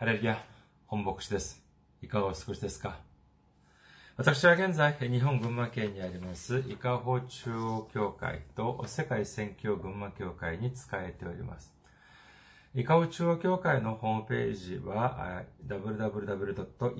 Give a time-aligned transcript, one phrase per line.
[0.00, 0.42] ハレルヤ、
[0.86, 1.62] 本牧師です。
[2.00, 3.00] いかがお過ごしですか？
[4.16, 11.74] 私は現在、日本群馬県にあります、伊香保中央教会と世界宣教群馬教会に仕えております。
[12.74, 16.98] 伊香保中央教会のホームページは、www.ikaho.jp、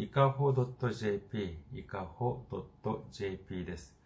[1.73, 2.45] いかほ
[3.12, 3.96] .jp です。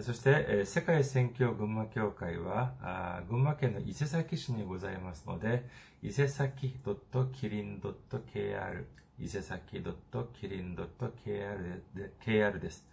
[0.00, 5.68] そして、世界宣教群馬教会は、群馬県の伊勢崎市にございますので、
[6.02, 8.84] 伊勢崎 .kirin.kr、
[9.20, 12.84] 伊勢崎 .kirin.kr です。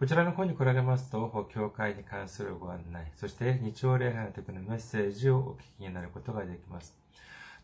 [0.00, 7.01] こちらの方に来られますと、教会に関するご案内、そして日曜礼拝の時のメッセージをお聞きになることができます。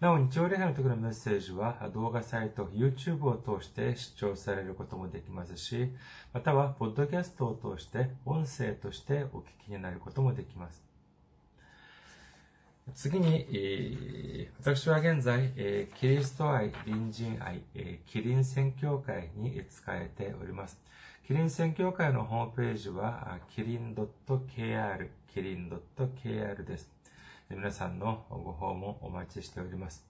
[0.01, 5.91] なお、日曜礼拝の時のメッセージは動画サイト、YouTube を通して視聴されることもできますし、
[6.33, 10.85] または、ポッドキャストを通して音声としてお聞きになることもできます。
[12.95, 15.53] 次に、私は現在、
[15.97, 17.63] キリスト愛、隣人愛、
[18.07, 20.79] キリン宣教会に仕えております。
[21.27, 26.98] キリン宣教会のホームページは、キリン .kr、キリン .kr です。
[27.51, 30.07] 皆さんのご訪問お待ちしております。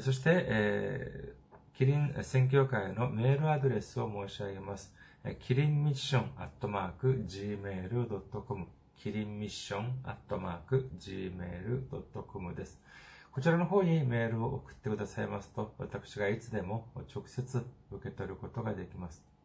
[0.00, 4.94] そして、えー、キリン宣教会のメールアドレスを申し上げます。
[5.40, 12.80] キリンミッションアットマーク gmail.com キリンミッションアットマーク gmail.com です。
[13.32, 19.35] こちらの方にメールを送ってくださいますと、私がいつでも直接受け取ることができます。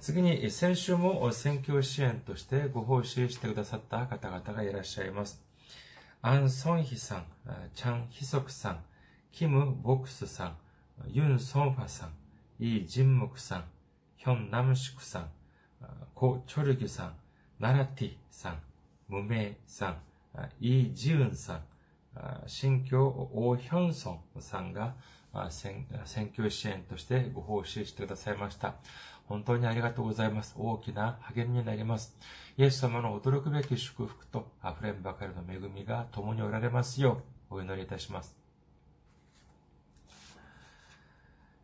[0.00, 5.42] 次に、先週も選挙支援としてご奉仕してくださった方々がいらっしゃいます。
[6.22, 7.26] アン・ソンヒさん、
[7.74, 8.84] チャン・ヒソクさん、
[9.32, 10.56] キム・ボクスさん、
[11.08, 12.14] ユン・ソンファさん、
[12.58, 13.64] イ・ジンムクさん、
[14.16, 15.30] ヒョン・ナムシクさん、
[16.14, 17.14] コ・チョルギュさん、
[17.58, 18.62] ナラティさん、
[19.08, 19.98] ムメイさん、
[20.60, 21.62] イ・ジウンさん、
[22.46, 24.94] 新教オ・ヒョンソンさんが
[25.50, 25.86] 選
[26.32, 28.74] 挙支援としてご奉仕してくださいました。
[29.26, 30.54] 本当にありがとうございます。
[30.58, 32.16] 大きな励みになります。
[32.56, 38.42] イエス様の驚くべき祝福と溢れんばかりの恵みが共におられますようお祈りいたします。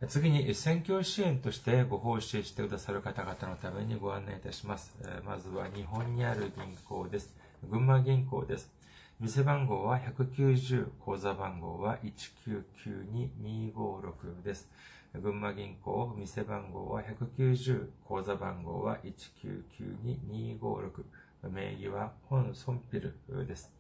[0.07, 4.95] 次に、選挙支援としてご奉仕してくださる方々のためにご案内いたします。
[5.25, 7.35] まずは日本にある銀行です。
[7.69, 8.71] 群馬銀行です。
[9.19, 11.99] 店番号は190、口座番号は
[12.45, 14.71] 1992256です。
[15.15, 21.05] 群馬銀行、店番号は190、口座番号は1992256、
[21.51, 23.73] 名義は本ソンピルです。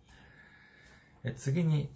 [1.36, 1.90] 次に、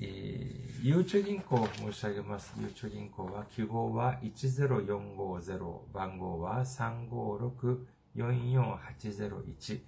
[0.82, 2.52] ゆうちょ銀行を申し上げます。
[2.60, 6.62] ゆうちょ銀行は、記号は10450、番号は
[8.16, 9.80] 356-44801、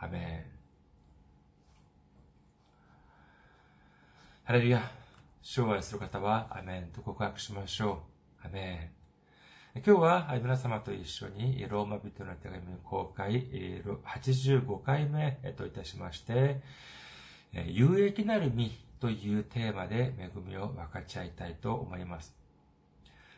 [0.00, 0.04] う。
[0.04, 0.53] アメン。
[4.46, 4.90] ハレルヤ。
[5.40, 8.02] 商売する方は、アメンと告白しましょ
[8.42, 8.46] う。
[8.46, 8.92] アメ
[9.74, 9.80] ン。
[9.80, 13.42] 今日は皆様と一緒にローマ人の手紙公開
[14.04, 16.60] 85回目といたしまして、
[17.54, 18.70] 有益なる身
[19.00, 22.43] というテーマで恵みを分かち合いたいと思います。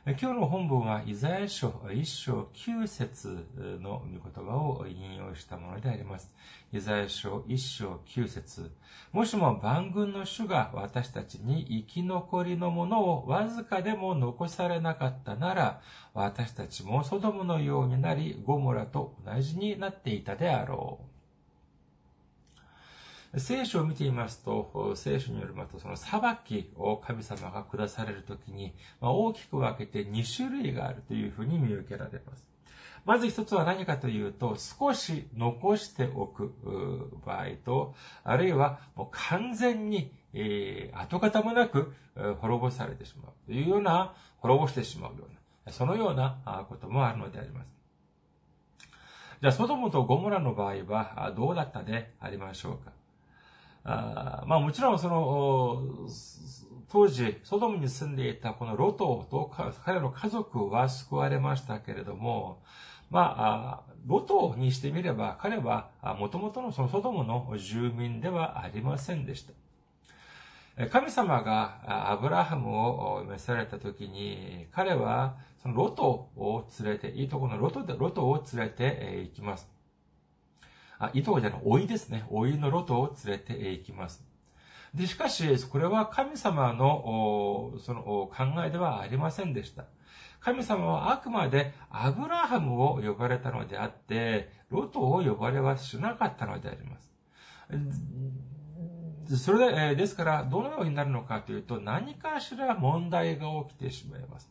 [0.08, 3.44] 今日の本文は、イザヤ書1章9節
[3.82, 6.32] の御言葉を引用したものであります。
[6.73, 8.70] イザヤ書1章9節
[9.11, 15.81] もしも万軍の主が私たちに生き残りのものをわずかでも残されなかったなら、
[16.14, 21.16] 私たちもソドムのようになり、ゴモラと同じになっていたであろう。
[23.38, 32.47] 聖書を見ていますと、聖書によりますと、その裁きを神様が下されるときに、まあ、大きく分けて2種類があるというふうに見受けられます。
[33.05, 36.55] まず一つは何かというと、少し残しておく
[37.25, 37.94] 場合と、
[38.25, 41.94] あるいはもう完全に、えー、跡形もなく
[42.41, 47.73] 滅ぼされてしまうというような、滅ぼしてしまうような、そのようなこともあるのであります。
[49.41, 52.91] じゃあ、ソドムとゴモラの場合はどうだったでありましょうか
[53.88, 56.09] あまあもちろんその、
[56.88, 59.50] 当時、ソドムに住んでいたこのロトと
[59.85, 62.62] 彼の家族は救われましたけれども、
[63.11, 69.53] まあ、ロトにしてみれば彼はもともとのそのソドムの住民ではありませんでした。
[70.91, 76.05] 神様がアブラハムを召された時に、彼はそのロト
[76.37, 79.75] を連れて、いいとこのロトで、ロトを連れて行きます。
[80.98, 82.26] あ、いとこじゃない、老いですね。
[82.31, 84.25] 老いのロトを連れて行きます。
[84.94, 89.84] で、しかし、これは神様の、その、考えではありませんでした。
[90.40, 97.12] 神様はあくまでアブラハムを呼ばれたのであって、ロトを呼ばれはしなかったのであります。
[99.37, 104.48] それで、ですから、どのようになるのかというと、何かしら問題が起きてしまいます。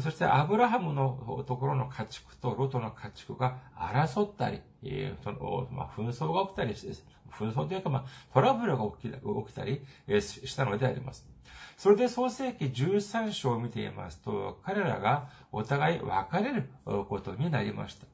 [0.00, 6.92] そしてアブラハムのところの家畜とロトの家畜が争ったり、え、その、まあ、紛争が起きたりして、
[7.30, 9.18] 紛争というか、まあ、トラブルが起き起
[9.52, 11.28] きたり、え、したのであります。
[11.76, 18.06] それで創世記13章を見ていますと、彼らがお互い別れることになりました。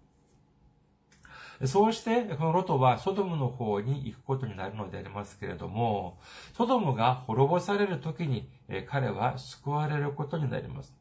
[1.66, 6.18] そうして、このロトはソドムの方に行くことになるのでありますけれども、
[6.56, 8.48] ソドムが滅ぼされる時に
[8.86, 10.97] 彼は救われることになります。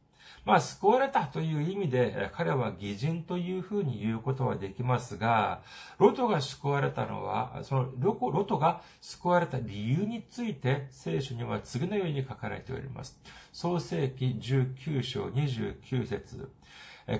[0.48, 5.62] まあ、救われたという意味で、彼は偽人というふうに言うことはできますが、
[6.00, 13.20] ロトが救われたのは、そのロロトが救われた理由について、聖書には次のように書かれております。
[13.52, 16.50] 創世紀19章29節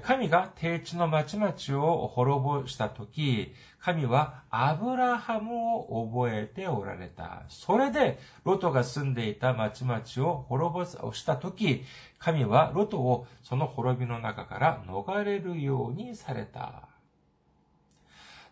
[0.02, 7.44] 神が低地の町々を滅ぼしたとき、神はアブラハムを覚えておられた。
[7.48, 11.86] それで、ロトが住んでいた町々を滅ぼしたとき、
[12.20, 16.90] 神はロトをその滅びの中から逃れるようにされた。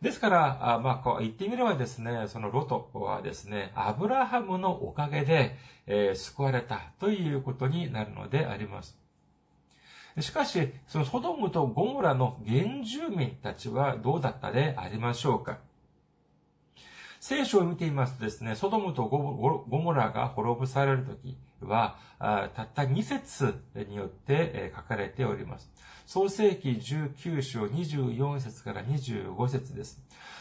[0.02, 9.05] ですから、まあ、こう言ってみればですね、そのロトはですね、アブラハムのおかげで、えー、救われたということになるのであります。
[10.20, 15.58] しかし、そのソドムとゴモラの原住民たちはどうだったでありましょうか？
[17.20, 23.56] 聖書を見ていますとですね、ソドムとゴモラが滅ぼされるときは、たった2節
[23.90, 25.72] によって書かれております。
[26.06, 30.00] 創世記19章24節から25節です。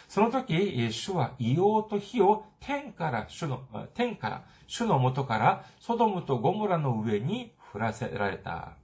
[0.09, 3.63] その時、主は硫黄と火を天から主の、
[3.95, 8.75] 天から、主の元からソドムとゴモラの上に降らせられた。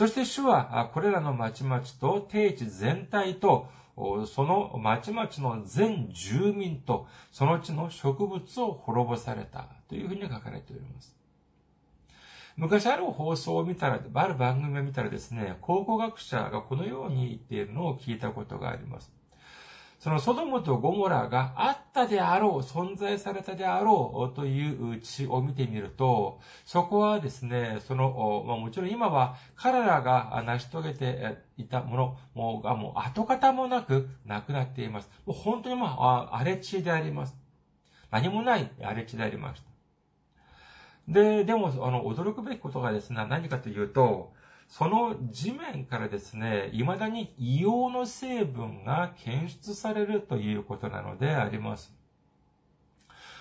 [0.00, 3.68] そして主はこれらの町々と定地全体と、
[4.26, 11.14] その町々の全住民と、その地の植物を滅ぼされたというふうに書かれております。
[12.56, 19.19] 昔ある放送を見たら、ある番組を見たらですね、考古学者がこのように言っているのを聞いたことがあります。
[20.00, 35.10] そのソドムとゴモラがあったであろう、存在されたであろうという地を見てみると、そこはですね、その、まあ、もちろん今は彼らが成し遂げていたものがもう跡形もなくなくなっています。
[35.26, 37.36] もう本当にまあ、荒れ地であります。
[38.10, 39.70] 何もない荒れ地でありました。
[41.08, 44.32] で、でも、あの、驚くべきことがですね、何かというと、
[44.70, 51.92] その地面からですね、未だに硫黄の成分が検出されるということなのであります。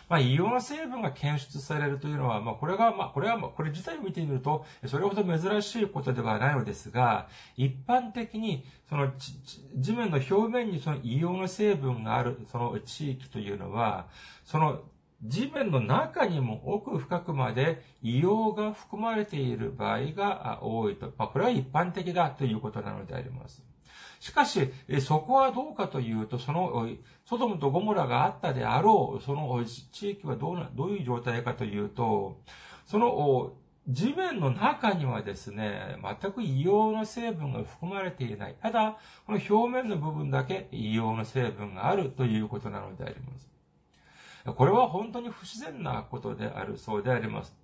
[0.09, 9.13] まあ、硫黄の成分が検出されるというのは、まあ、これが、まあ、これは、まあこれ自体を見てみると、それほど珍しいことではないのですが、一般的に、その、
[9.75, 14.07] 地面の表面にその硫黄の成分がある、その地域というのは、
[14.43, 14.81] その、
[15.23, 21.13] 地面の中にも奥深くまで硫黄が含まれている場合が多いと。
[21.17, 23.63] まあ、これは一般的だということなのであります。
[24.19, 24.71] しかし、
[25.01, 26.89] そこはどうかというと、その、
[27.25, 32.41] ソドムとゴモラがあったであろう、その地域はどうな、どういう状態かというと、
[32.85, 33.53] その
[33.87, 38.55] 地面の中にはですね、全く硫黄の成分が含まれていない。
[38.61, 43.48] ただ、この表面の部分だけ硫黄の成分があるということなのであります。
[44.45, 47.55] これは本当に不自然なことであるそうであります。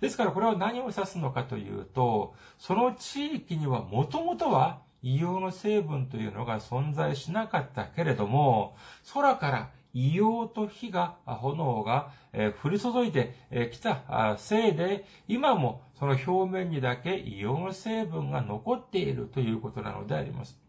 [0.00, 8.76] ですからこれは何を指すのかというと、その地域にはもともとは硫黄の成分というのが存在しなかったけれども、
[9.12, 13.34] 空から硫黄と火が、炎が、え降り注いで
[13.72, 20.61] きたせいで、今もその表面にだけ硫黄の成分が残っているということなのであります。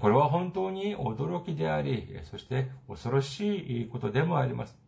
[0.00, 4.78] これは本当に驚きであり、そして恐ろしいことでもあります。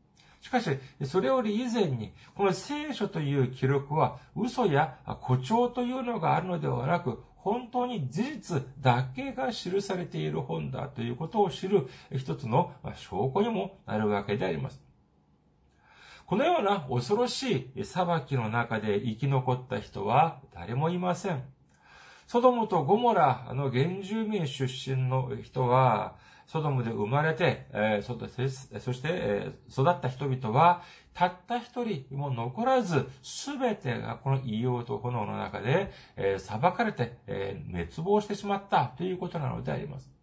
[0.41, 0.71] しかし、
[1.05, 14.83] それより以前に、この聖書という記録は嘘や誇張というのがあるのではなく、本当に事実だけが記されている本だということを知る一つの証拠にもなるわけであります。
[16.27, 21.54] このような恐ろしい裁きの中で生き残った人は誰もいません。
[22.35, 26.17] ソドムとゴモラの原住民出身の人は、
[26.49, 40.14] ソドムで生まれて、えー、そして、えー、育った人々は、たった一人も残らず、すべてがこの異様と炎の中で、えー、裁かれて、えー、滅亡してしまったということなのであります。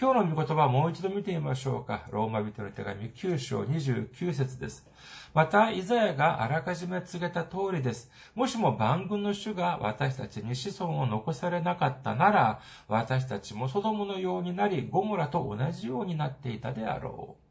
[0.00, 2.06] 今日の御言葉をもう一度見てみましょうか。
[2.10, 4.86] ローマ人の手紙9章29節です。
[5.34, 8.10] また、イザヤがあらかじめ告げた通りです。
[8.34, 17.42] もしも万軍の主が私たちに子孫を残されなかったなら、私たちもソドムのようになり、ゴモラと同じようになっていたであろう。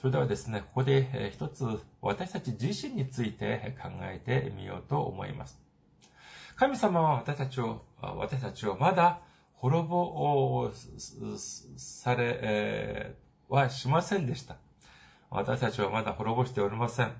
[0.00, 1.64] それではですね、ここで一つ
[2.00, 5.65] 私たち自身について考えてみようと思います。
[6.56, 9.20] 神様は私たちを、私たちをまだ
[9.54, 10.70] 滅ぼ
[11.76, 13.14] され
[13.48, 14.56] はしませんでした。
[15.30, 17.12] 私たちはまだ滅ぼしておりません。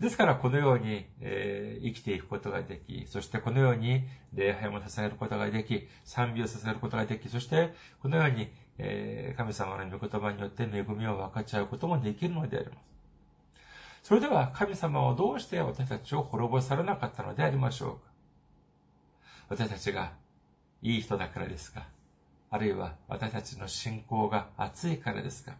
[0.00, 4.02] ですから、このように、えー、生きていくことができ、そしてこのように
[4.32, 12.78] 礼拝も捧げることができ、賛美を捧げることができ、そして、このようにえー、神様の御言葉によって恵みを分かち合うこともできるのであります。
[14.02, 18.13] それでは神様はどうして私たちを滅ぼされなかったのでありましょうか
[19.48, 20.12] 私たちが
[20.82, 21.86] いい人だからですか？
[22.50, 25.52] あるいは私たちの信仰が熱いからですか？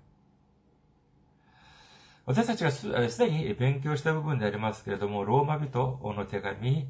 [2.26, 2.88] 私たちがす
[3.18, 6.88] でに勉強した部分でありますけれども、ローマ人の手紙、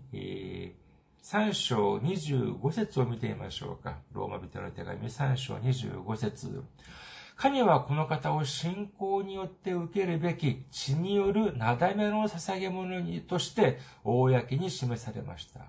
[1.23, 3.97] 3章25節を見てみましょうか。
[4.13, 6.63] ローマ人の手紙3章25節
[7.37, 15.63] 神はこの方を信仰によって受けるべき血によるなだめの捧げ物にとして公に示されました。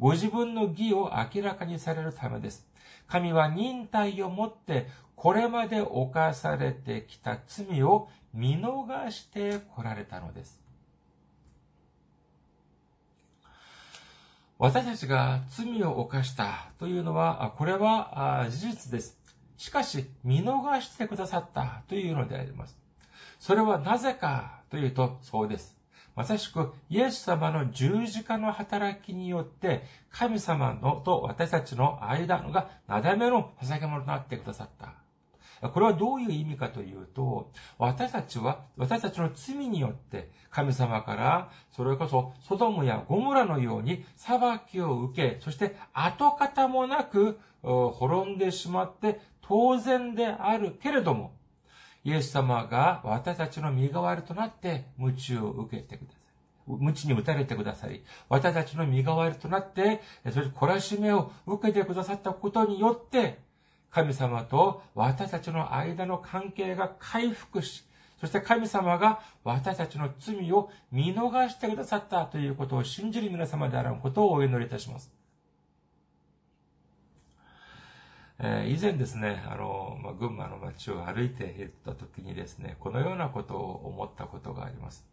[0.00, 2.66] ご自分の義を明らかにされるためです。
[3.06, 10.58] 神は忍耐をもってこれまで犯されてきた罪を見逃して来られたのです。
[14.58, 19.18] 私たちが罪を犯したというのは、これは事実です。
[19.58, 22.78] しかし、見逃してくださったというのであります。
[23.38, 25.79] それはなぜかというと、そうです。
[26.20, 35.68] まさしく、イエス様の十字架の働きによって、神様のと私たちの間がなだめの捧げ物となってくださった。
[35.70, 44.38] これはどういう意味かというと、私たちは、私たちの罪によって、神様から、それこそ、ソドムやゴモラのように裁
[44.70, 51.39] きを受け、そして跡形もなく滅んでしまって当然であるけれども、
[52.04, 56.20] イエス様が私たちの身代わりとなって鞭を受けてください。
[56.66, 63.38] 鞭に打たれてくださり、私たちの身代わりとなって、そして懲らしめを受けてくださったことによって、
[63.90, 67.84] 神様と私たちの間の関係が回復し、
[68.20, 75.19] そして神様が私たちの罪を見逃してくださったということを信じる皆様であることをお祈りいたします。
[78.42, 85.06] えー、以前ですね、あの、まあ、群馬の街を歩いていった時にですね、このようなことを思ったことがあります。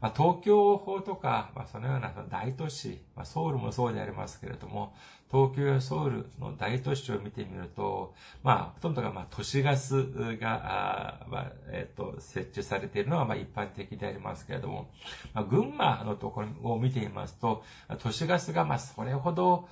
[0.00, 4.94] まあ、東京とか、まあ、そのような大都市、まあ、ソウルもそうでありますけれども、
[5.30, 14.90] 東京やソウルの大都市を見てみると、まあ、ほとんどが、まあ、都市ガスが、あまあ、えっ、ー、と、設置されているのは、まあ、一般的でありますけれども、
[15.32, 17.64] まあ、群馬のところを見てみますと、
[17.98, 19.68] 都市ガスが、まあ、それほど、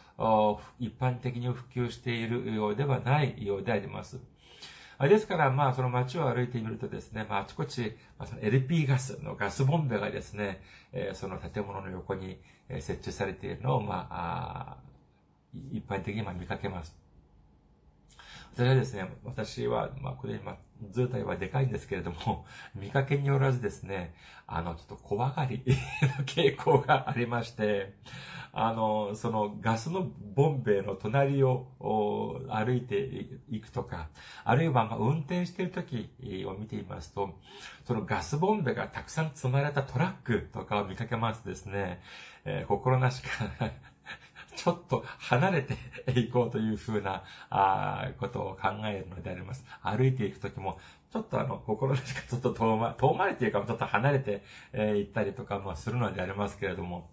[0.81, 4.19] 一般的に普及しているようではないようであります。
[5.09, 14.77] ですから、まあ、その街を歩いてみるとですね、まあ、あちこち、まあ、その LP ガスのガスボンベがですね、えー、その建物の横に設置されているのを、まあ、
[15.73, 17.02] 一般的に見かけます。
[18.55, 20.57] 私はですね、私は、まあ、これ今、
[20.91, 22.45] 図体はでかいんですけれども、
[22.75, 24.15] 見かけによらずですね、
[24.47, 27.95] あの、ちょっと怖がりの傾向がありまして、
[28.53, 31.67] あの、そのガスのボンベの隣を
[32.51, 34.09] 歩いていくとか、
[34.45, 36.11] あるいはまあ運転している時
[36.47, 37.39] を見ていますと、
[37.87, 42.03] そのガスボンベがたくさん積まれたトラックとかを見かけますとですね、
[42.45, 43.29] えー、心なしか
[44.57, 45.77] ちょっと離れて
[46.21, 49.65] いこうというふうなあことを考えるのであります。
[49.83, 50.79] 歩いていくときも、
[51.13, 54.43] ちょっとあの、心なしかちょっと遠回遠回りというか、ちょっと離れて、
[54.73, 57.11] えー、行ったりとかもするのでありますけれども、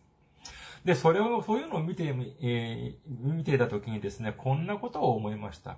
[0.85, 5.77] で、それを、そういうのを見て、えー、見ていたときにですね、こんなことを思いました。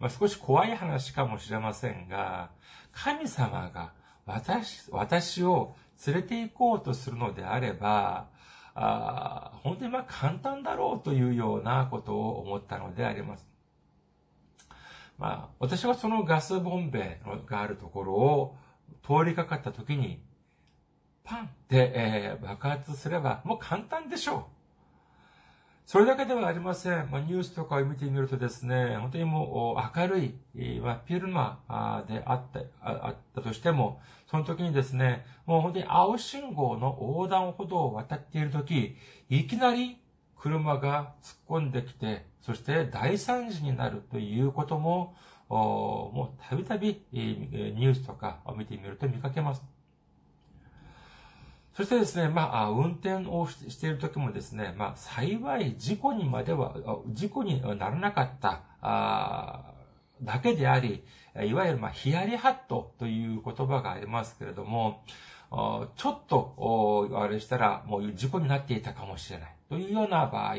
[0.00, 2.50] まあ、少し怖い話かもしれませんが、
[2.92, 3.92] 神様が
[4.26, 5.74] 私、私を
[6.06, 8.28] 連れて行こうとするのであれば、
[8.74, 13.46] あ本当にまあ簡単だろうというようなことを思ったのであります。
[15.18, 18.56] まあ、私はそのガスボンベがあるところを
[19.02, 20.20] 通りかかった時に、
[21.22, 24.51] パンって、えー、爆発すればもう簡単でしょう。
[25.92, 27.10] それだけではありません。
[27.10, 31.58] まあ、ニュースとかを見てみるとですね、本当にもう明るい、まあ、ピルマ
[32.08, 38.96] であった、あったとしても、その時にですね、もう本当に青信号の横断歩道を渡っている時、
[39.28, 39.98] いきなり
[40.38, 45.14] 車が突っ込んできて、そして大惨事になるということも、
[45.50, 49.62] もうたびたびニュースとかを見てみると見かけます。
[51.74, 56.74] そしてですね、まあ、運転をしている時もですね、まあ、幸い事故にまでは、
[57.08, 59.72] 事故にならなかった、あ
[60.22, 61.02] だけであり、
[61.42, 65.02] いわゆる、まあ、ヒヤリハットという言葉がありますけれども、
[65.96, 69.54] ちょっと、あれしたら、もう事故になっていたかもしれない。
[69.70, 70.56] というような場合、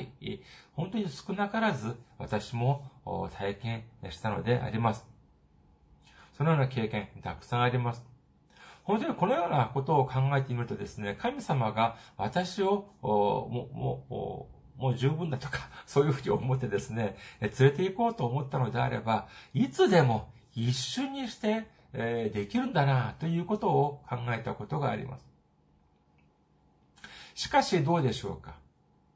[0.75, 2.89] 本当に少なからず私も
[3.37, 5.05] 体験したのであります。
[6.35, 8.12] そのような経験、たくさんあります。
[8.83, 25.25] 本当にこのようなことを考えてみるとですね、神様が私を、もう、も、もう十分だとか、 そういうふうに思ってですね、連れて行こうと思ったのであれば、いつでも一瞬にして、えできるんだな、ということを考えたことがあります。
[27.35, 28.55] しかしどうでしょうか？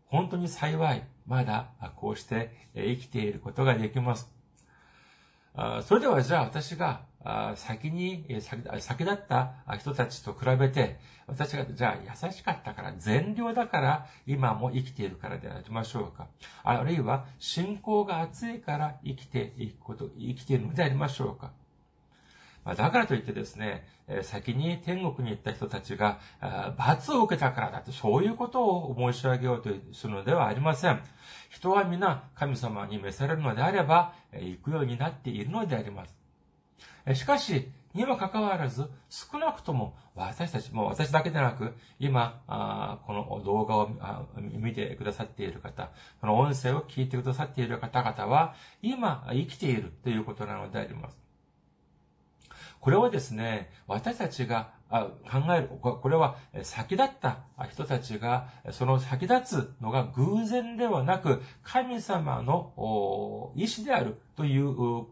[0.07, 4.31] 本当に幸い、まだこうして生きていることができます。
[5.83, 7.01] それではじゃあ私が
[7.55, 8.25] 先に、
[8.79, 16.27] 先だった人たちと比べて、私が、じゃあ優しかったから、善良だから、今も生きているからでありましょうか。
[16.63, 21.51] あるいは、信仰が熱いから生きていくこと、生きているのでありましょうか。
[22.65, 23.87] だからといってですね、
[24.23, 26.19] 先に天国に行った人たちが
[26.77, 31.01] 罰を受けたからだってそういうことを申し上げようとするのではありません。
[31.49, 36.13] 人は皆神様に召されるのであれば行くようになっているのであります。
[37.13, 43.89] しかし、にもかかわらず、少なくとも私たち、もう私だけでなく、今、あこの動画を
[44.37, 45.89] 見てくださっている方、
[46.21, 51.17] この音声を聞いてくださっている方々は、今生きているということなのであります。
[52.79, 65.07] これはですね、私たちが考える、これは先立った人たちが、その先立つのが偶然ではなく、神様の意志であるという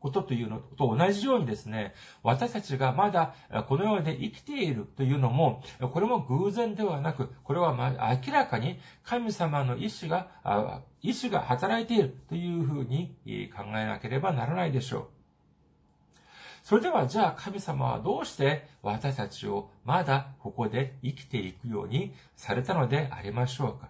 [0.00, 3.34] ことというのと同じようにですね、私たちがまだ
[3.68, 7.74] この世で生きているというのも、これも偶然ではなく、これは
[8.26, 13.14] 明らかに神様の意志が、意志が働いているというふうに
[13.54, 15.06] 考えなければならないでしょう。
[16.62, 23.88] それではじゃあ神様はどうして私たちをまだここで生きていくようにされたのでありましょうか？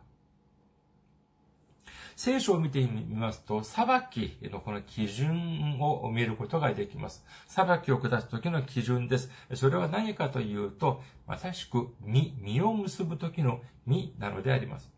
[2.23, 7.25] 聖書を見てみますと、裁きのこの基準を見ることができます。
[7.47, 9.31] 裁きを下す時の基準です。
[9.55, 14.93] それは何かというと、まさしく、身、身を結ぶ時の身なのであります。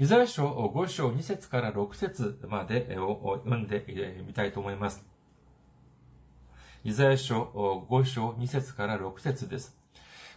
[0.00, 3.84] イザヤ書5章2節から6節までを読んで
[4.26, 5.06] みたいと思います。
[6.82, 9.77] イザヤ書5章2節から6節です。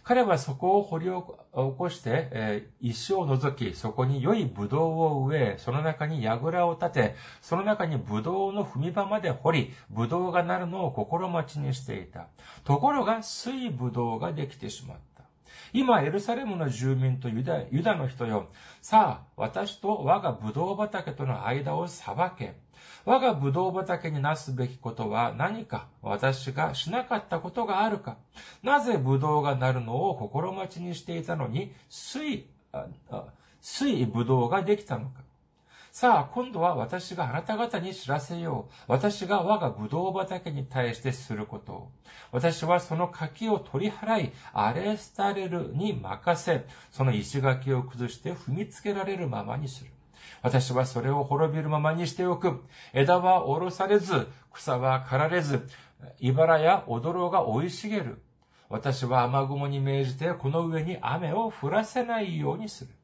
[0.04, 1.12] 彼はそこを掘り起
[1.52, 12.26] こして、えー、石を除き、そこに良い葡萄を植え、その中に櫓を立て、その中に葡萄の踏み場まで掘り、葡萄がなるのを心待ちにしていた。
[12.64, 15.11] ところが、水葡萄ができてしまった。
[15.72, 18.48] 今、エルサレムの住民とユダユダの人よ。
[18.80, 22.54] さあ、私と我がブドウ畑との間を裁け。
[23.04, 28.16] 我がブドウ畑になすべきことは何か私がしなかったことがあるか
[28.62, 32.46] なぜブドウがなるのを心待ちにしていたのに水、
[33.60, 35.22] 水葡萄ができたのか
[35.92, 38.72] さあ、今度は私があなた方に知らせよう。
[38.88, 41.92] 私が我がブドウ畑に対してすることを。
[42.30, 49.90] 私はその柿を取り払い、アレスタレルに任せ、その石垣を崩して踏みつけられるままにする。
[50.40, 52.62] 私はそれを滅びるままにしておく。
[52.94, 55.68] 枝は下ろされず、草は刈られず、
[56.20, 58.22] 茨や踊ろが生い茂る。
[58.70, 62.94] 私は雨雲に命じてこの上に雨を降らせないようにする。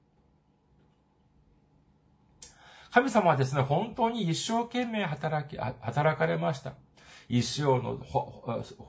[2.91, 6.75] 神様はですね、本当に一生懸命働き、働かれました。
[7.29, 7.99] 石をの、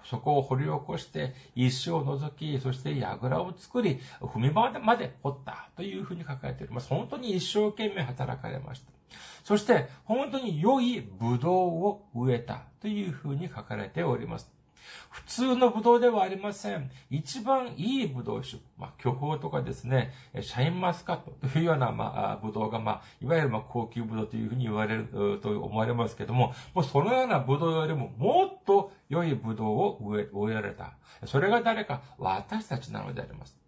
[0.06, 6.88] そこを掘り起こして、石を除き、そして櫓を作り、踏み場まで掘ったというふうに書かれております。
[6.88, 8.92] 本当に一生懸命働かれました。
[9.44, 14.50] そして、本当に良いブドウを植えたというふうに書かれております。
[15.10, 16.92] 普通のブドウではありません。
[17.10, 18.62] 一番いいブドウ種。
[18.78, 30.94] まあ、巨峰とかですね、シャインマスカットというような、まあ、ブドウが、まあ、いわゆる、まあ、高級ブドウというふうに言われると思われますけども、もうそのようなブドウよりももっと良いブドウを植え、植えられた。
[31.26, 33.60] それが誰か、私たちなのであります。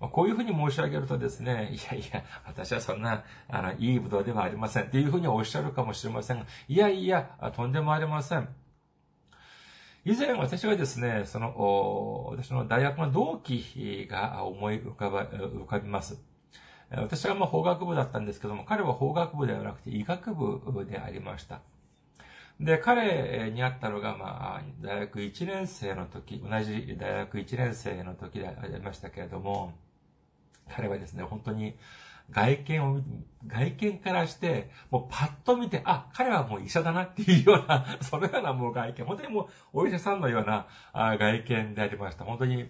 [0.00, 4.84] こういうふうに申し上げるとですね、いやいや、私はそんな、あの、いいブドウではありません。
[4.84, 8.48] っていうふうにおっしゃるかもしれませんが、いやいや、とんでもありません。
[10.06, 16.22] 以前私はですね、その、私の大学の同期が思い浮かば、浮かびます。
[16.90, 21.62] 私はまあ法学部だったんですけども、彼は法学部ではなくて医学部でありました。
[22.60, 29.72] で、彼に会ったのが、まあ、大学1年生の時、同じ大学1年生の時でありましたけれども、
[30.68, 31.76] 彼はですね、本当に、
[32.30, 33.00] 外見を、
[33.46, 42.24] 外見からして、もうパッと見て、あ、彼はもう医者だなっていうような、 そのようなもう外見、本当にもうお医者さんのようなあ外見でありました。
[42.24, 42.68] 本当に、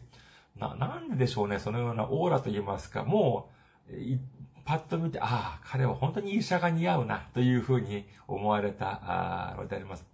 [0.56, 3.50] な、なんででしょうね、そのようなオーラと言いますか、も
[3.88, 3.94] う、
[4.64, 9.00] パッと見て、ああ、彼は本当に医者が似合うな、というふうに思われた
[9.52, 10.06] あのであります。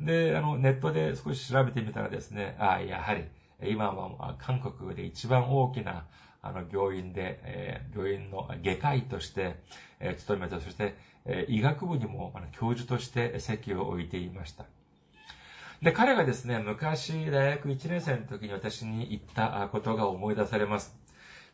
[0.00, 3.24] で、あの、ネットで少し調べてみたらですね、ああ、やはり、
[3.62, 6.04] 今は韓国で一番大きな
[6.44, 9.56] あの、病院で、えー、病院の外科医として、
[10.00, 14.66] えー、勤めて、そして、えー、医学部にも、あの、教授として席を置いていました。
[15.82, 20.96] で、彼がですね、昔、大学1年生の時に私に言ったことが思い出されます。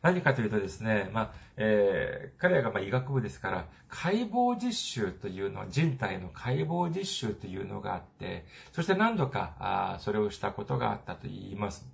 [0.03, 11.87] 何かというとですね、まあ、えー、彼がま医学部ですから、解剖実習というのは、人体の解剖実習というのがあって、そして何度か、あそれをしたことがあったと言います。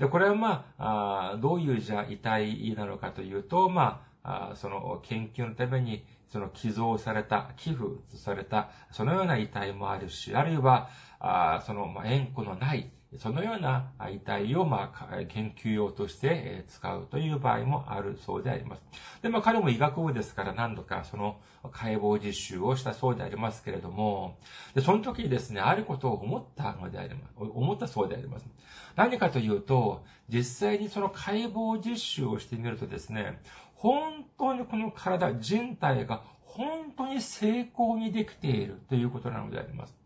[0.00, 7.84] で、これはまあ、あどういうじゃ遺体なのかというと、まあ、あその研究のために、その寄贈された、寄付
[8.16, 18.82] された、そのような遺体もあるし、あるいは、あその、まあ、縁故のない、そのような遺体を、まあ、研究用として使うという場合もあるそうであります。
[19.20, 21.40] で、まあ、彼も医学部ですから何度かその
[21.72, 24.38] 解剖実習をしたそうでありますけれども、
[24.74, 27.34] で、その時にですね、あることを思ったのであります。
[27.38, 28.46] 思ったそうであります。
[28.94, 33.40] 何かというと、実際にその解剖実習をしてみるとですね、
[33.74, 39.96] 本当にこの体、人体が本当に成功にできているということなのであります。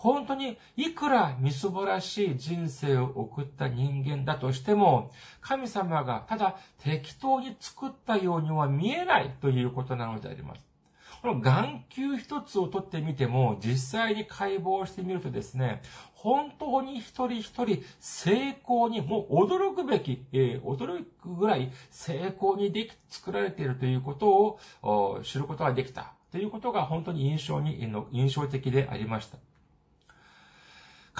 [0.00, 5.10] 本当にいくらみすぼらしい人生を送った人間だとしても、
[5.42, 10.62] 神様がただ適当に作ったようには見えないということなのであります。
[11.20, 15.82] この眼球一つを取ってみても、実際に解剖してみるとですね、
[16.14, 26.14] 本当に一人一人成功に、もう驚くべき、えー、驚くぐらい成功にでき、作られているということを知ることができた。
[26.32, 29.36] ということが本当に印象に、印象的でありました。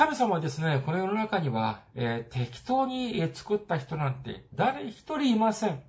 [0.01, 5.83] 神様はですね、この世の中には、えー、適当に作った人なんて誰一人いません。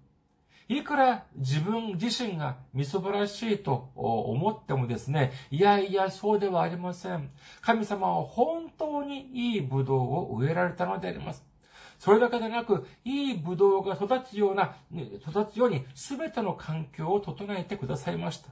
[0.68, 7.32] いくら自分自身がみそぼらしいと思ってもですね、いやいや、そうではありません。
[7.62, 11.46] 神様は本当にいいブドウを植えられたのであります。
[11.98, 18.50] それだけでなく、いいブドウが育つような、育つように全ての環境を整えてくださいました。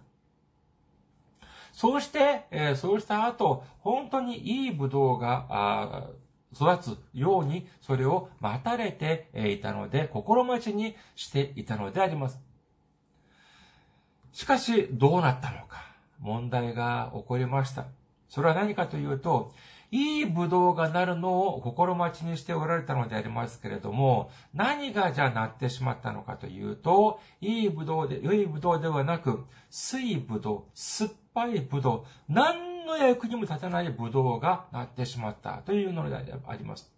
[1.80, 6.10] そうして、えそうした後、本当にいいブドウが、
[6.54, 12.38] 育つように、それを待たれていたので、心待ちにしていたのであります。
[14.34, 17.86] しかし、どうなったのか、問題が起こりました。
[18.28, 19.54] それは何かというと、
[19.89, 36.91] いいブドウがなるのを心待ちにしておられたのでありますけれども、何がじゃあなってしまったのかというと、いいブドウで、良いブドウではなく、水ブドウ、酸っぱいブドウ、何の役にも立たないブドウがなってしまったというのであります。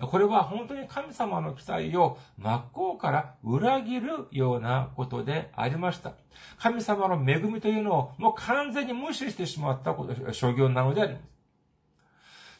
[0.00, 6.12] これは本当に神様の期待を真っ向から裏切るようなことでありました。
[6.58, 11.22] 神様の恵みというのをもう完全に無視してしまったこと諸行なのであります。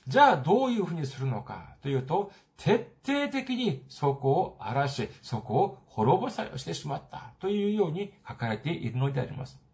[0.08, 9.67] じゃあどういうふうにするのかというと、徹底的にそこを荒らし、そこを滅ぼさしてしまったというように書かれているのであります。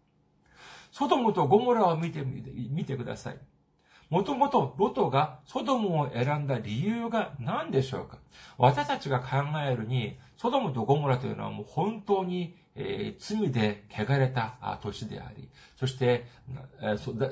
[0.95, 3.37] ソドムとゴモラを見てみてください。
[4.09, 8.17] もともとロトがソドムを選んだ理由が何でしょうか？
[8.57, 16.27] 私たちが考えるに、ソドムとゴモラというのはもう本当に、えー、罪で汚れた年であり、そして、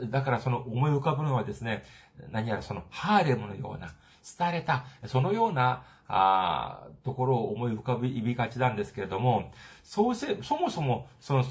[0.10, 1.86] だからその思い浮かぶのはですね、
[2.34, 3.93] 何やらそのハーレムのような、
[4.38, 11.45] 廃れた、そのような、あところを思い浮かびがちなんですけれども、そうせ、そもそも、その、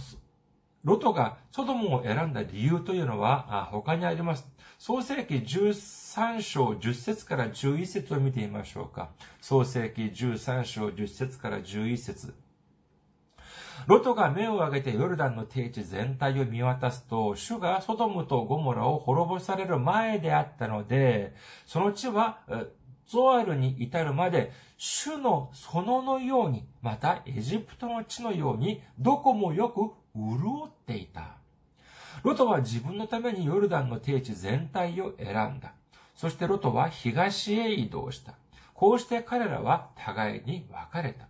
[0.85, 4.49] ロトがソドムを選んだ理由というのは他にあります。
[4.79, 9.11] 創世記13章10節から11節を見てみましょうか。
[9.40, 12.35] 創世記13章10節から11節
[13.87, 22.40] ロトが目を上げてヨルダンの低地全体を見渡すと、主がソドムとゴモラを滅ぼされる前であったので、その地は
[23.07, 31.37] ゾアルに至るまで、主の園のように、またエジプトの地のように、どこもよく潤っていた。
[32.22, 35.72] ロトは自分のためにヨルダンの定地全体を選んだ。
[36.14, 38.35] そしてロトは東へ移動した。
[38.75, 41.27] こうして彼らは互いに別れた。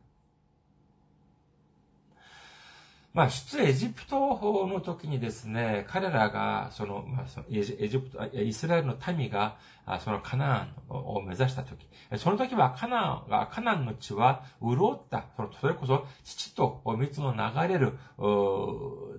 [3.14, 9.58] まあ、出エジプト法の時にですね、彼らが、その、まあ、エジプト、イスラエルの民が、
[10.00, 17.98] そのカナンを目指した時、その時はカナンが、カナンの地は潤った、その、それこそ父と蜜の流れる、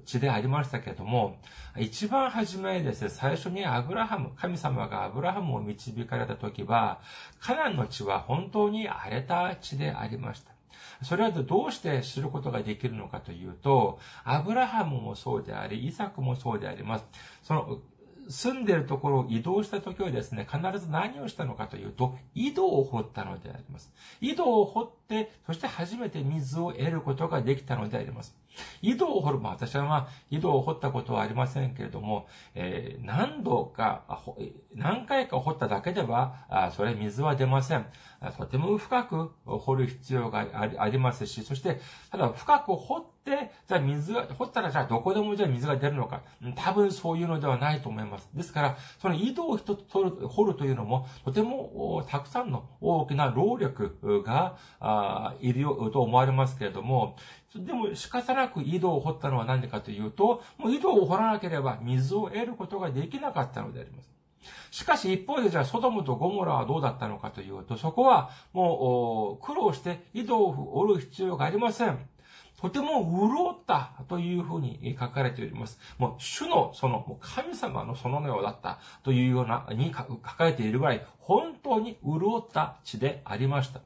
[0.05, 1.37] 地でありましたけれども、
[1.77, 6.99] 一番初めですね、最初にアブラハム、神様がアブラハムを導かれた時は、
[7.39, 10.52] カナンの地は本当に荒れた地でありました。
[11.01, 17.05] それはどうして知ることができるのかというと、アブラハムもそうであり、イサクもそうであります。
[17.43, 17.79] その、
[18.29, 23.91] 住んでいるところを移動した時はですね、必ず何をしたのかというと、井戸を掘ったのであります。
[24.21, 24.89] 井戸を掘っ、
[25.45, 28.35] そして初めて水を得ることができたのであります。
[28.81, 34.03] 井戸を掘る、まあ私はまあ、井戸を掘ったことはありませんけれども、えー、何度か、
[34.75, 37.85] 何回か掘っただけでは、あそれ水は出ません。
[38.37, 41.79] とても深く掘る必要がありますし、そして、
[42.11, 46.21] ただ深く掘って、じゃあ水が、掘ったらじゃあどこでもじゃあ水が出るのか。
[46.55, 48.29] 多分そういうのではないと思います。
[48.33, 54.57] ですから、その井戸を一つ、掘るというのも、とてもたくさんの大きな労力が
[55.39, 57.15] いるよと思われますけれども、
[57.55, 64.09] でも仕方なく井戸を掘ったのは何でかというと、もう井戸を掘らなければ水を得ることができなかったのであります。
[64.71, 71.99] しかし一方でじゃあソドムとゴモラはどうだったのかというと、そこはもう苦労して井戸を掘る必要がありません。
[72.59, 75.79] とても潤ったというふうに書かれております。
[75.97, 83.81] もう主のその神様のそのようだったというようなに書かれているぐらい本当に潤った地でありました。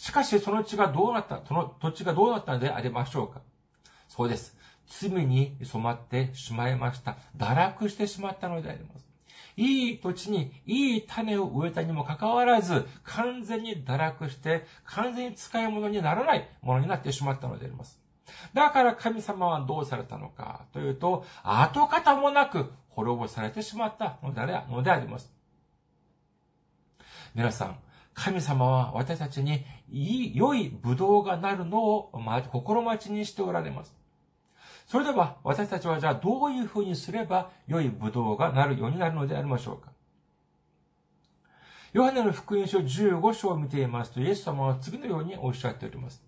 [0.00, 3.42] しかしその地がどうなった、その土地がどうなったのでありましょうか？
[4.08, 4.56] そうです。
[4.86, 7.18] 罪に染まってしまいました。
[7.36, 9.06] 堕落してしまったのであります。
[9.58, 18.00] いい土地にいい種を植えたにもかかわらず、完全に堕落して、完全に使い物にならないものになってしまったのであります。
[18.54, 25.30] だから神様はどうされたのかというと、跡形もなく滅ぼされてしまったのであります。
[27.34, 27.76] 皆さん、
[28.22, 32.12] 神様は私たちに良いブドウがなるのを
[32.52, 33.94] 心待ちにしておられます。
[34.86, 39.92] それでは私たちはじゃあどういうふうにすれば良いブドウがなるようになるのでありましょうか
[41.94, 46.22] ヨハネの福音書15章を見ていますと、イエス様は次のようにおっしゃっております。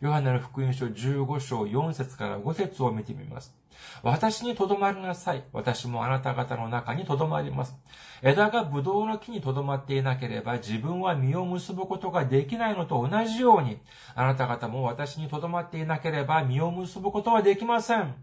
[0.00, 3.54] ヨハネの福音書15章4節から5節を見てみます。
[4.02, 5.44] 私にとどまりなさい。
[5.52, 7.76] 私もあなた方の中にとどまります。
[8.22, 13.78] 枝がブドウの木にとどまっていなければ自分は実を結ぶことができないのと同じように、
[14.14, 18.14] あなた方も私にとどまっていなければ実を結ぶことはできません。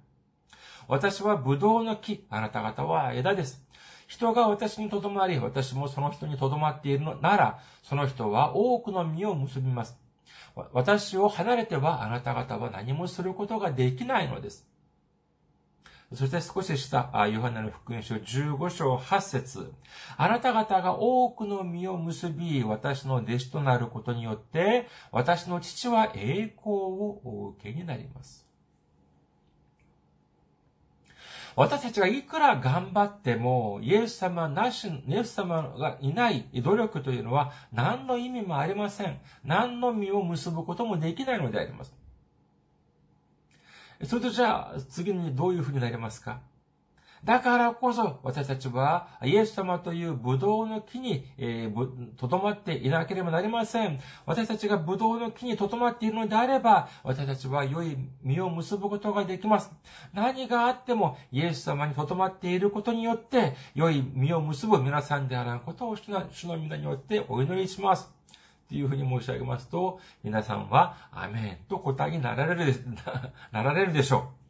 [0.88, 3.66] 私はブドウの木、あなた方は枝です。
[4.08, 9.98] 人が私にとどまり、私もその人にとどまっているのなら、その人は多くの実を結びます。
[10.74, 14.68] 私を離れてはあなた方は何もすることができないのです。
[16.14, 19.74] そして少し下、ヨハネの福音書15章8節
[20.18, 28.46] あなた方が多くの実を結び、私の弟子となることによって、私の父は栄光をお受けになります。
[31.56, 39.20] 私たちがいくら頑張っても、イエス様なし、イエス様がいない努力というのは何の意味もありません。
[39.46, 41.94] 何の実を結ぶこともできないのであります。
[44.04, 46.42] それとじゃあ、次にどういうふうになりますか？
[47.26, 54.00] だからこそ私たちはイエス様というブドウの木に、えー、とどまっていなければなりません。
[54.28, 59.72] 私たちがブドウの木にとどまっているのであれば、私たちは良い実を結ぶことができます。
[60.14, 68.14] 何があってもイエス様にとどまっていることによって、良い実を結ぶ皆さんであらんことを主の皆によってお祈りします。
[68.70, 72.74] というふうに申し上げますと、皆さんは、アメンと答えになられる、
[73.52, 74.45] なられるでしょう。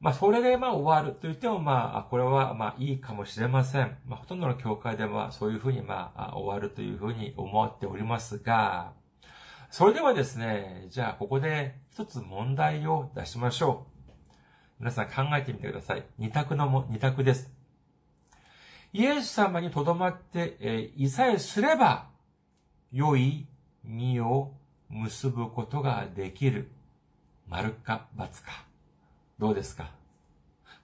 [0.00, 3.96] まあ、それでまあ終わると言ってもまあ、これはまあいいかもしれません。
[4.06, 8.92] まあ、ほとんどの教会ではそういうふうにまあ、終わるというふうに思っておりますが、
[9.70, 13.96] それではですね、じゃあここで一つ問題を出しましょう。
[14.78, 16.04] 皆さん考えてみてください。
[16.18, 17.50] 二択のも、二択です。
[18.92, 22.08] イエス様にとどまって、えー、いさえすれば、
[22.92, 23.46] 良い
[23.84, 24.52] 実を
[24.88, 26.70] 結ぶことができる。
[27.48, 28.66] 丸か×か。
[29.38, 29.90] どうですか？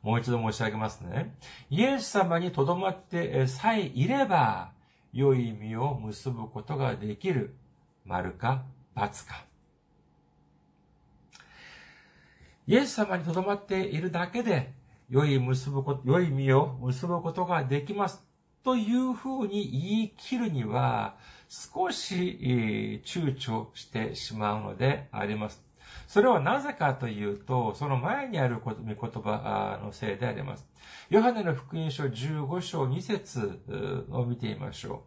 [0.02, 1.34] もう一度申し上げますね。
[1.70, 4.72] イエス様にとどまってさえいれば、
[5.12, 7.54] 良い実を結ぶことができる。
[8.04, 8.64] 丸か
[8.96, 9.44] ×か。
[12.66, 14.72] イエス様にとどまっているだけで、
[15.08, 18.24] 良い結ぶこと、良い実を結ぶことができます。
[18.64, 21.16] というふうに言い切るには、
[21.48, 25.62] 少し躊躇してしまうのであります。
[26.12, 30.66] それはなぜかというと、その前にある御言葉のせいであります。
[31.08, 35.04] ヨハネの福音書15章2節を見てみましょ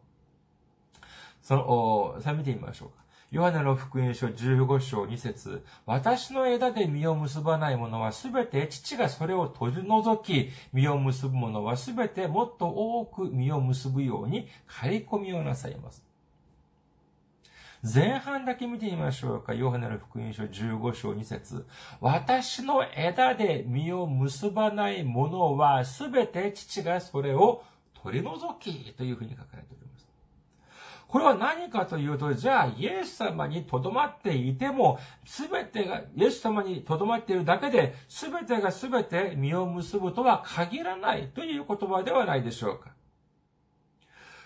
[1.02, 1.06] う。
[1.44, 3.04] その、さあ見てみましょうか。
[3.30, 16.05] ヨハネの福音書15章2節私の枝で実を結ばない者はすべて父がそれを取り除き、実を結ぶ者はすべてもっと多く実を結ぶように刈り込みをなさいます。
[17.94, 19.54] 前半だけ見てみましょうか。
[19.54, 21.68] ヨハネの福音書15章2節
[22.02, 27.62] 私の枝で実を結ばない者は、すべて父がそれを
[28.02, 30.08] 取り除きというふうに書かれております。
[31.08, 42.96] これは何かというと、じゃあ、イエス様に留まっていても、すべてが、イエス様に留まっているだけで、すべてがすべて実を結ぶとは限らないという言葉ではないでしょうか。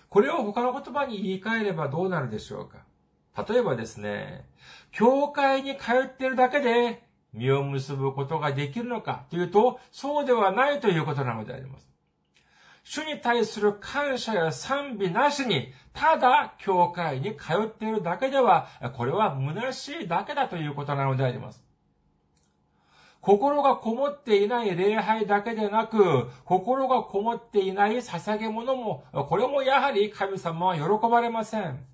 [0.10, 2.89] これを他の言葉に言い換えればどうなるでしょうか。
[3.38, 4.46] 例えばですね、
[4.92, 11.90] 教会に通っているだけで実を結ぶことができるのかというと、そうではないということなのであります。
[12.84, 21.64] 主に対する感謝や賛美なしに、ただ教会に通っているだけでは、これは虚しいだけだということなのであります。
[23.22, 31.86] 心がこもっていない礼拝だけでなく、心がこもっていない捧げ物も、これもやはり神様は喜ばれません。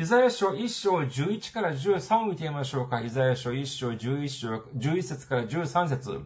[0.00, 3.00] イザヤ書1章11から13を見てみましょうか。
[3.00, 6.24] イザヤ書1章11章、11節から13節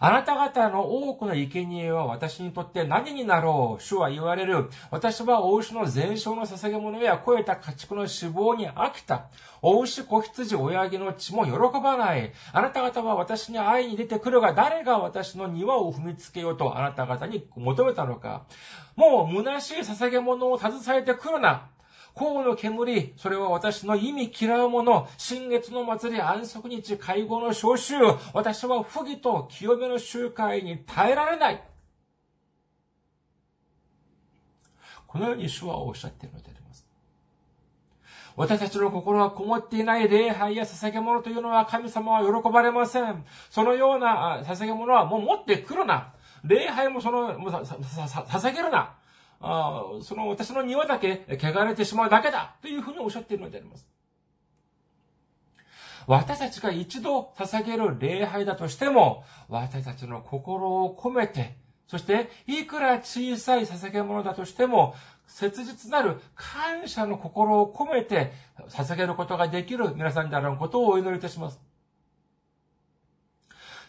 [0.00, 3.82] あなた方の多くの生贄は私にとって何になろう？
[3.82, 4.68] 主は言われる。
[4.90, 9.30] 私は大牛の全焼の捧げ物や超えた家畜の死亡に飽きた。
[9.62, 12.34] 大牛子羊親木の血も喜ばない。
[12.52, 18.44] あなた方は私に会いに出てくるが誰が私の庭を踏みつけようとあなた方に求めたのか。
[18.94, 21.70] もう虚しい捧げ物を携えてくるな。
[22.18, 27.94] 甲の煙、それは私の意味嫌うもの、新月の祭り、安息日、会合の召集、
[28.34, 31.62] 私は不義と清めの集会に耐えられない。
[35.06, 36.84] このように主はおっしゃっているのであります。
[38.36, 43.24] 私たちの心がこもっていない礼拝や捧げ物というのは神様は喜ばれません。
[43.48, 46.12] そのような捧げ物はもう持ってくるな。
[46.44, 48.97] 礼拝もその、もう捧げるな。
[49.40, 53.88] あその私の庭だけ汚れてしまうだけだというふうにおっしゃっているのであります。
[56.08, 64.94] 私たちが一度捧げる礼拝だとしても、私たちの心を込めて、そして、いくら小さい捧げ物だとしても、
[65.26, 68.32] 切実なる感謝の心を込めて
[68.70, 71.60] 捧げることができる皆さんであることをお祈りいたします。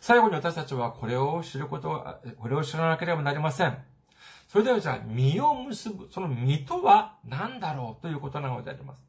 [0.02, 2.06] 最後に私たちはこれを知ること、
[2.38, 3.78] これを知らなければなりません。
[4.50, 9.06] それではじゃあ、実を結ぶ、その実とは何だろうということなのであります。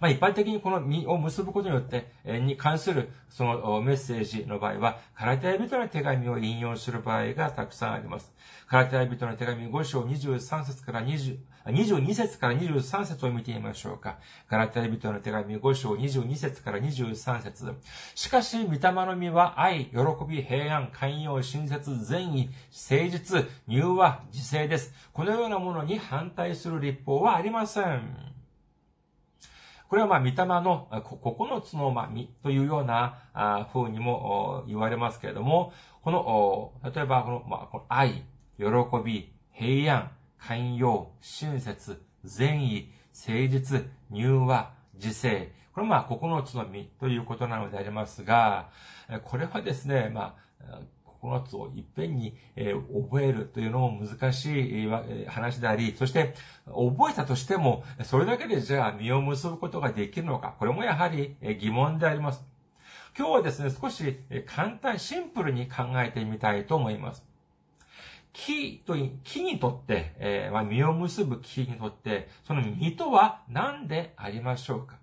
[0.00, 8.32] まあ一般的にこの実を結ぶことによって、えに関するそのメッセージの場合は、カラテヤ人の手紙を引用する場合がたくさんあります。
[8.68, 14.18] カラテヤ人の手紙5章23節から20、22節から23節を見てみましょうか。
[14.48, 17.74] ガラテヤ人の手紙5章22節から23節
[18.14, 19.96] しかし、御霊の実は愛、喜
[20.28, 24.94] び、平安、寛容、親切、善意、誠実、入和、自制です。
[25.12, 28.37] このようなものに反対する立法はありません。
[29.88, 35.72] これはまあ、御霊の9つの、実というような風にも言われますけれども、
[36.02, 38.24] この、例えばこの、まあ、この愛、
[38.58, 38.66] 喜
[39.02, 42.92] び、平安、寛容、親切、善意、
[43.26, 45.52] 誠実、入和、自制。
[45.72, 48.68] これはまあ、9つの実ということなのでありますが、
[49.24, 50.80] これはですね、まあ、
[51.22, 54.88] 9つをいっぺんに、え覚えるというのも難しい
[55.26, 56.34] 話であり、そして
[56.66, 62.44] 覚えたとしても、それだけでじゃあ実を結ぶことができるのか、これもやはり疑問であります。
[63.16, 67.24] 今日はですね、少し簡単、シンプルに考えてみたいと思います。
[68.32, 68.94] 木と、
[69.24, 74.97] 木にとって、えー、まあ、実を結ぶ木にとって、その実とは何でありましょうか？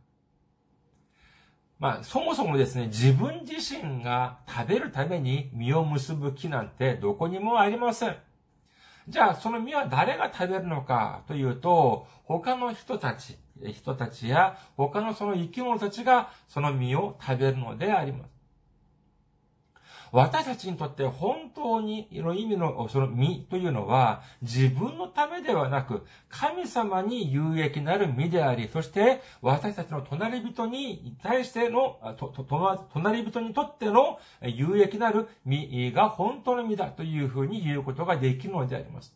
[1.80, 8.16] まあ、そもそもですね、自分自身が食べるために実を結ぶ木なんてどこにもありません。
[9.08, 13.38] じゃあ、その実は誰が食べるのかというと、他の人たち、
[13.74, 18.35] 人たちや他のその生き物たちがその実を食べるのであります。
[20.12, 32.00] 私たちにとって本当にの意味のその身というのは自分のためではなく神様に有益なる身であり、そして私たちの隣人に対しての、
[32.94, 39.14] 隣人にとっての有益なる身が本当の身だというふうに言うことができるのであります。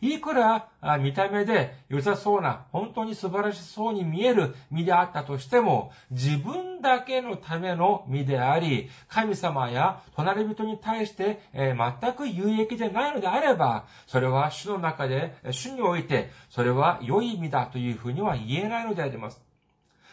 [0.00, 0.68] いくら
[1.00, 19.40] 見た目で良さそうな、本当に素晴らしそうに見える身であったとしても、自分だけのための身であり、神様や隣人に対して、え全く有益でないのであれば、それは主の中で、主において、それは良い身だというふうには言えないのであります。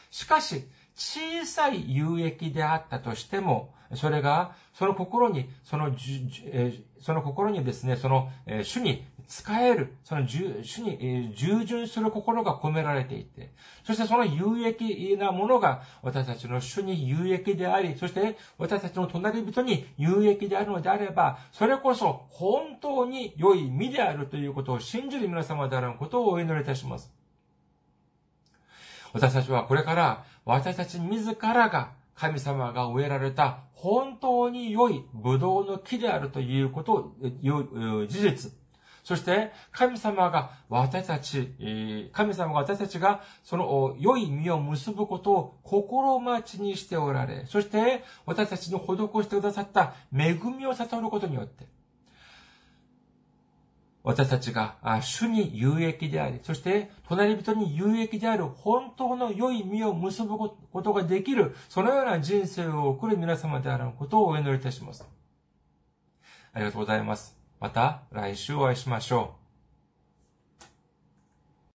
[0.10, 0.66] しかし、
[0.96, 5.92] 小さい有益であったとしても、それが、その心に、その、
[7.02, 8.32] その心にですね、その、
[8.64, 13.54] 主に使える、その主に従順する心が込められていて、
[13.84, 27.12] そしてその有益なものが私たちの主に有益であり、そして私たちの隣人に有益であるのであれば、それこそ本当に良い身であるということを信じる皆様であることをお祈りいたします。
[29.14, 38.63] 私たちはこれから私たち自らが神様が植えられた本当に良いブドウの木であるということ、事実。
[39.04, 51.68] そして、神様が私たち、神様が私たちがその良い実を結ぶことを心待ちにしておられ、そして私たちの施してくださった恵みを悟ることによって、
[54.04, 65.06] 私たちが主に有益であり、そして隣人に有益である本当の良い実を結ぶことができる、そのような人生を送る皆様であることをお祈りいたします。
[66.54, 67.43] ありがとうございます。
[67.64, 69.43] また来週お会いしましょう。